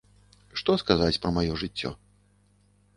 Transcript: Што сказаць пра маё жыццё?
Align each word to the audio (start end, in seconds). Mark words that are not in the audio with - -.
Што 0.59 0.77
сказаць 0.83 1.19
пра 1.27 1.31
маё 1.37 1.53
жыццё? 1.67 1.95